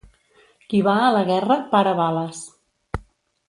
[0.71, 2.43] Qui va a la guerra, para bales.